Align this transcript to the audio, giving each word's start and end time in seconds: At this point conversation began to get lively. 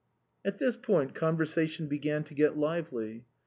At 0.43 0.57
this 0.57 0.77
point 0.77 1.13
conversation 1.13 1.85
began 1.85 2.23
to 2.23 2.33
get 2.33 2.57
lively. 2.57 3.25